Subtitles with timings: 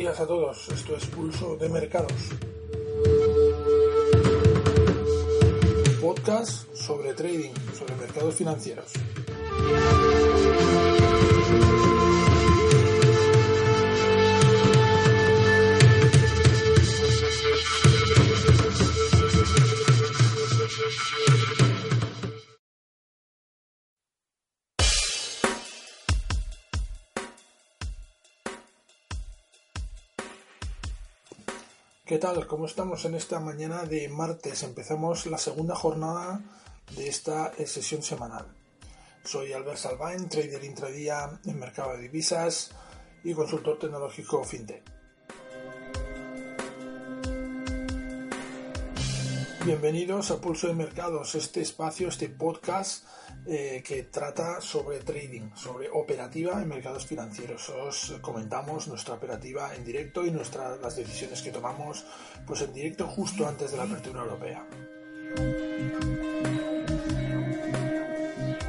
[0.00, 0.66] días a todos.
[0.70, 2.30] Esto es Pulso de Mercados.
[6.00, 8.92] Podcast sobre trading, sobre mercados financieros.
[32.10, 32.44] ¿Qué tal?
[32.48, 34.64] ¿Cómo estamos en esta mañana de martes?
[34.64, 36.40] Empezamos la segunda jornada
[36.96, 38.48] de esta sesión semanal.
[39.22, 42.72] Soy Albert Salvain, trader intradía en mercado de divisas
[43.22, 44.82] y consultor tecnológico fintech.
[49.64, 53.04] Bienvenidos a Pulso de Mercados, este espacio, este podcast
[53.46, 57.68] eh, que trata sobre trading, sobre operativa en mercados financieros.
[57.70, 62.04] Os comentamos nuestra operativa en directo y nuestras las decisiones que tomamos
[62.46, 64.66] pues en directo justo antes de la apertura europea.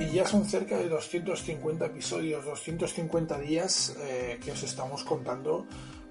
[0.00, 5.66] Y ya son cerca de 250 episodios, 250 días eh, que os estamos contando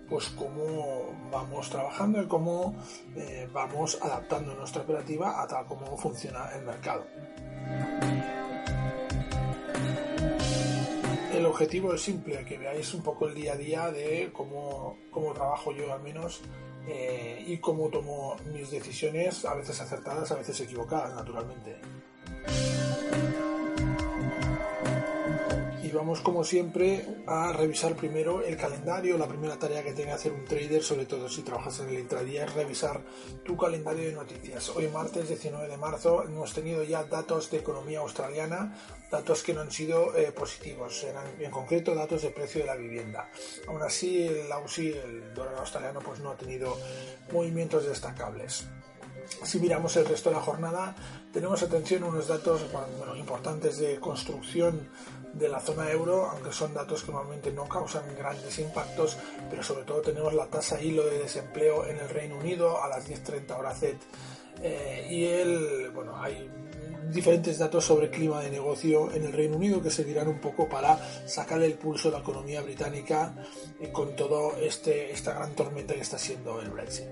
[0.10, 2.76] pues cómo vamos trabajando y cómo
[3.16, 7.06] eh, vamos adaptando nuestra operativa a tal como funciona el mercado.
[11.38, 15.34] El objetivo es simple, que veáis un poco el día a día de cómo, cómo
[15.34, 16.42] trabajo yo al menos
[16.88, 21.76] eh, y cómo tomo mis decisiones, a veces acertadas, a veces equivocadas, naturalmente.
[25.98, 29.18] Vamos como siempre a revisar primero el calendario.
[29.18, 32.00] La primera tarea que tiene que hacer un trader, sobre todo si trabajas en el
[32.00, 33.02] intradía, es revisar
[33.44, 34.70] tu calendario de noticias.
[34.70, 38.78] Hoy martes 19 de marzo hemos tenido ya datos de economía australiana,
[39.12, 42.76] datos que no han sido eh, positivos, eran en concreto datos de precio de la
[42.76, 43.30] vivienda.
[43.68, 46.78] Aún así el AUSI, el dólar australiano, pues no ha tenido
[47.32, 48.68] movimientos destacables.
[49.44, 50.96] Si miramos el resto de la jornada,
[51.32, 52.62] tenemos atención a unos datos
[53.18, 54.90] importantes de construcción
[55.34, 59.18] de la zona euro, aunque son datos que normalmente no causan grandes impactos,
[59.50, 63.08] pero sobre todo tenemos la tasa hilo de desempleo en el Reino Unido a las
[63.08, 63.98] 10.30 horas Z
[64.62, 66.50] eh, y el, bueno, hay
[67.12, 70.98] diferentes datos sobre clima de negocio en el Reino Unido que servirán un poco para
[71.28, 73.36] sacar el pulso de la economía británica
[73.80, 77.08] eh, con todo este esta gran tormenta que está siendo el Brexit.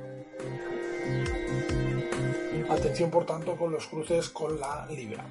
[2.69, 5.25] Atención por tanto con los cruces con la libra.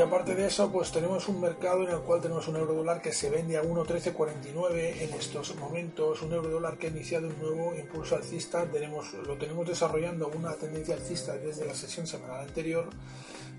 [0.00, 3.02] Y aparte de eso, pues tenemos un mercado en el cual tenemos un euro dólar
[3.02, 7.38] que se vende a 1.1349 en estos momentos, un euro dólar que ha iniciado un
[7.38, 12.88] nuevo impulso alcista, tenemos, lo tenemos desarrollando una tendencia alcista desde la sesión semanal anterior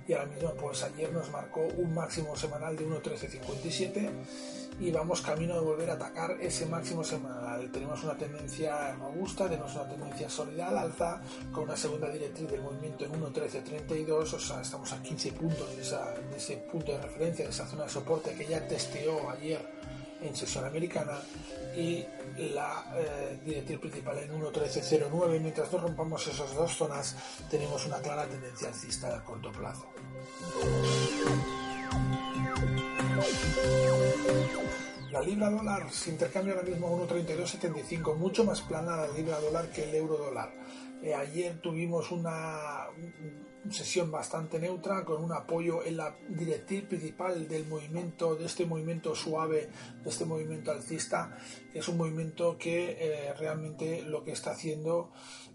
[0.08, 4.10] y ahora mismo pues ayer nos marcó un máximo semanal de 1.1357
[4.80, 7.70] y vamos camino de volver a atacar ese máximo semanal.
[7.72, 11.22] Tenemos una tendencia robusta, tenemos una tendencia sólida al alza
[11.52, 15.82] con una segunda directriz del movimiento en 1.1332, o sea, estamos a 15 puntos de,
[16.36, 19.62] ese punto de referencia, de esa zona de soporte que ya testeó ayer
[20.22, 21.20] en sesión americana
[21.76, 22.06] y
[22.38, 25.40] la eh, directriz principal en 1.1309.
[25.40, 27.16] Mientras no rompamos esas dos zonas,
[27.50, 29.88] tenemos una clara tendencia alcista a corto plazo.
[35.12, 39.70] La libra dólar se intercambia ahora mismo a 1.3275, mucho más plana la libra dólar
[39.70, 40.54] que el euro dólar.
[41.04, 42.88] Eh, ayer tuvimos una
[43.70, 49.14] sesión bastante neutra con un apoyo en la directriz principal del movimiento, de este movimiento
[49.16, 49.70] suave,
[50.04, 51.38] de este movimiento alcista,
[51.72, 55.12] que es un movimiento que eh, realmente lo que está haciendo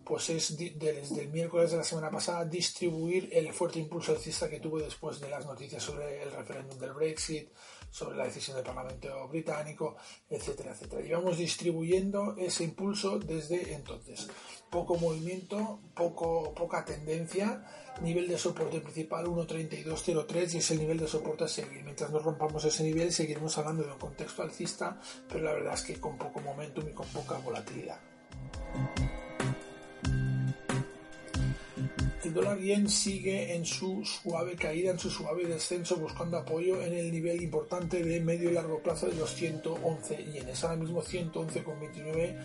[0.06, 4.60] pues es desde el miércoles de la semana pasada distribuir el fuerte impulso alcista que
[4.60, 7.48] tuvo después de las noticias sobre el referéndum del Brexit,
[7.90, 9.96] sobre la decisión del Parlamento británico,
[10.30, 11.04] etcétera, etcétera.
[11.04, 14.28] Y vamos distribuyendo ese impulso desde entonces.
[14.76, 17.64] Poco movimiento, poco, poca tendencia,
[18.02, 21.82] nivel de soporte principal 1.3203 y es el nivel de soporte a seguir.
[21.82, 25.82] Mientras no rompamos ese nivel seguiremos hablando de un contexto alcista, pero la verdad es
[25.82, 27.98] que con poco momentum y con poca volatilidad.
[32.26, 36.92] El dólar yen sigue en su suave caída, en su suave descenso, buscando apoyo en
[36.92, 40.64] el nivel importante de medio y largo plazo de los 111 yenes.
[40.64, 42.36] Ahora mismo 111,29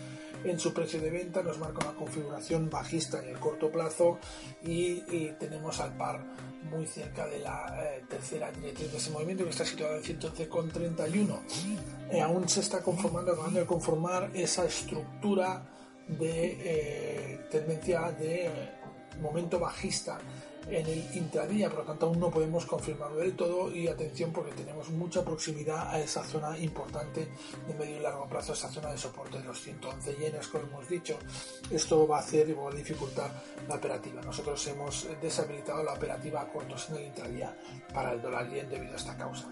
[0.44, 4.20] en su precio de venta, nos marca una configuración bajista en el corto plazo
[4.62, 5.00] y,
[5.40, 6.24] tenemos al par
[6.70, 11.40] muy cerca de la eh, tercera directriz de ese movimiento que está situado en 111,31.
[12.12, 15.68] Eh, aún se está conformando, acabando de conformar esa estructura
[16.06, 18.48] de eh, tendencia de
[19.20, 20.18] momento bajista
[20.68, 24.52] en el intradía, por lo tanto aún no podemos confirmarlo del todo y atención porque
[24.52, 27.28] tenemos mucha proximidad a esa zona importante
[27.66, 30.88] de medio y largo plazo, esa zona de soporte de los 111 yenes, como hemos
[30.88, 31.18] dicho.
[31.70, 33.30] Esto va a hacer y va a dificultar
[33.68, 34.22] la operativa.
[34.22, 37.56] Nosotros hemos deshabilitado la operativa a cortos en el intradía
[37.92, 39.48] para el dólar yen debido a esta causa.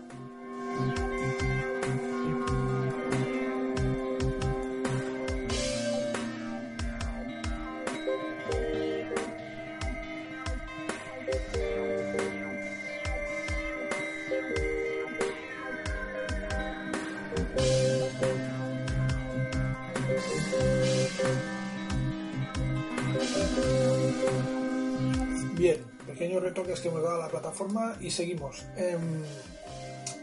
[25.61, 25.77] Bien,
[26.07, 28.65] pequeños retoques que hemos dado a la plataforma y seguimos.
[28.79, 29.23] Em,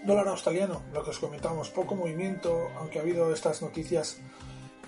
[0.04, 4.18] dólar australiano, lo que os comentamos, poco movimiento, aunque ha habido estas noticias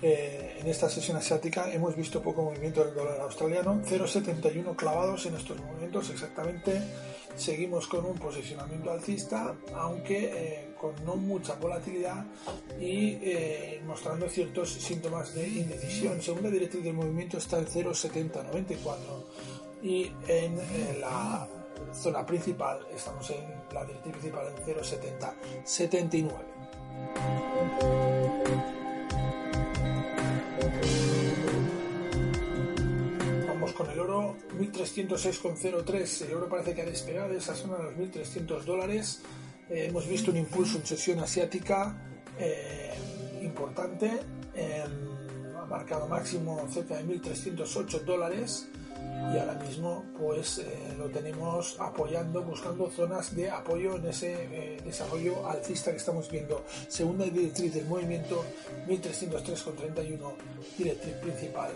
[0.02, 5.36] eh, en esta sesión asiática, hemos visto poco movimiento del dólar australiano, 0,71 clavados en
[5.36, 6.82] estos momentos exactamente.
[7.36, 12.26] Seguimos con un posicionamiento alcista, aunque eh, con no mucha volatilidad
[12.80, 16.20] y eh, mostrando ciertos síntomas de indecisión.
[16.20, 18.96] Según la directriz del movimiento está el 0,7094
[19.82, 20.56] y en
[21.00, 21.48] la
[21.92, 26.32] zona principal, estamos en la directriz principal en 0,7079.
[33.46, 36.26] Vamos con el oro, 1306,03.
[36.26, 39.22] El oro parece que ha despegado de esa zona de los 1300 dólares.
[39.70, 41.96] Eh, hemos visto un impulso en sesión asiática
[42.38, 42.92] eh,
[43.42, 44.20] importante.
[45.56, 48.68] ha marcado máximo cerca de 1308 dólares
[49.32, 54.80] y ahora mismo pues eh, lo tenemos apoyando, buscando zonas de apoyo en ese eh,
[54.84, 56.64] desarrollo alcista que estamos viendo.
[56.88, 58.44] Segunda directriz del movimiento
[58.88, 60.18] 1303,31,
[60.78, 61.70] directriz principal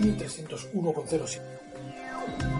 [0.00, 2.53] 1301,07.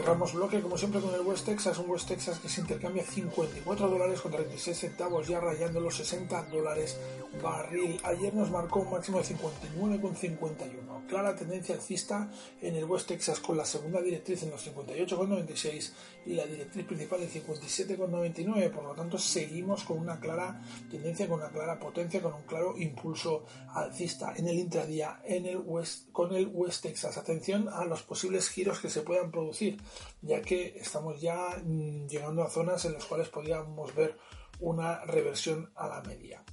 [0.00, 3.86] Cerramos bloque como siempre con el West Texas, un West Texas que se intercambia 54
[3.86, 6.98] dólares con 36 centavos, ya rayando los 60 dólares
[7.42, 8.00] barril.
[8.04, 10.89] Ayer nos marcó un máximo de 59,51.
[11.08, 12.30] Clara tendencia alcista
[12.60, 15.92] en el West Texas con la segunda directriz en los 58,96
[16.26, 18.70] y la directriz principal en 57,99.
[18.70, 20.60] Por lo tanto, seguimos con una clara
[20.90, 23.44] tendencia, con una clara potencia, con un claro impulso
[23.74, 27.16] alcista en el intradía en el West, con el West Texas.
[27.16, 29.78] Atención a los posibles giros que se puedan producir
[30.22, 34.16] ya que estamos ya mm, llegando a zonas en las cuales podríamos ver
[34.60, 36.44] una reversión a la media.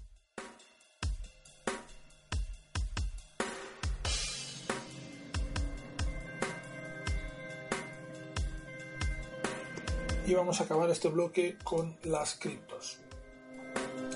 [10.27, 12.99] Y vamos a acabar este bloque con las criptos,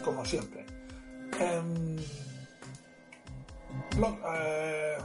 [0.03, 0.65] como siempre.
[1.39, 1.97] Em,
[4.35, 4.97] eh,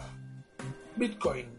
[0.97, 1.57] Bitcoin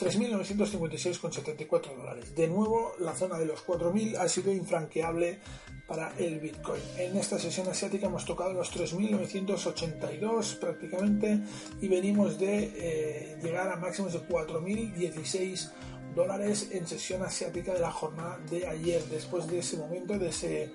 [0.00, 2.34] 3.956,74 dólares.
[2.34, 5.40] De nuevo, la zona de los 4.000 ha sido infranqueable
[5.86, 6.80] para el Bitcoin.
[6.96, 11.40] En esta sesión asiática hemos tocado los 3.982 prácticamente
[11.82, 15.70] y venimos de eh, llegar a máximos de 4.016
[16.14, 19.02] dólares en sesión asiática de la jornada de ayer.
[19.04, 20.72] Después de ese momento, de ese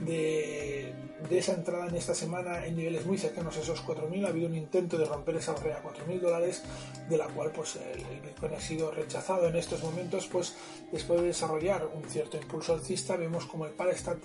[0.00, 0.92] de,
[1.30, 4.24] esa entrada en esta semana en niveles muy cercanos a esos 4.000.
[4.24, 6.62] Ha habido un intento de romper esa barrera 4.000 dólares,
[7.08, 10.26] de la cual pues, el, Bitcoin ha sido rechazado en estos momentos.
[10.28, 10.54] Pues
[10.92, 14.16] después de desarrollar un cierto impulso alcista, vemos como el par está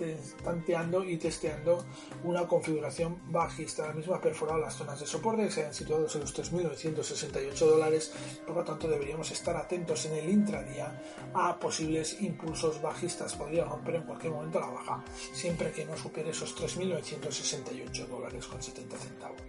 [0.44, 1.84] tanteando y testeando
[2.24, 3.86] una configuración bajista.
[3.88, 7.58] La misma ha perforado las zonas de soporte que se han situado en los 3.968
[7.58, 8.12] dólares.
[8.46, 11.00] Por lo tanto, deberíamos estar atentos en el intradía
[11.34, 13.34] a posibles impulsos bajistas.
[13.34, 15.04] Podría romper en cualquier momento la baja.
[15.32, 19.42] Siempre que no supere esos 3.968 dólares con 70 centavos.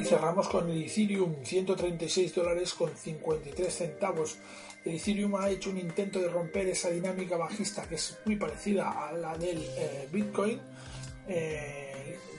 [0.00, 4.38] Y cerramos con el Ethereum, 136 dólares con 53 centavos.
[4.84, 9.08] El Ethereum ha hecho un intento de romper esa dinámica bajista que es muy parecida
[9.08, 10.60] a la del eh, Bitcoin.
[11.26, 11.87] Eh,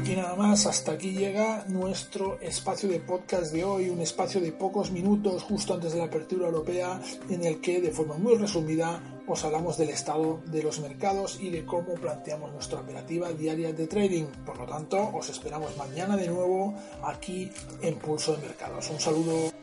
[0.05, 4.51] Y nada más, hasta aquí llega nuestro espacio de podcast de hoy, un espacio de
[4.51, 9.01] pocos minutos justo antes de la apertura europea en el que de forma muy resumida
[9.25, 13.87] os hablamos del estado de los mercados y de cómo planteamos nuestra operativa diaria de
[13.87, 14.25] trading.
[14.45, 17.49] Por lo tanto, os esperamos mañana de nuevo aquí
[17.81, 18.89] en Pulso de Mercados.
[18.89, 19.53] Un saludo.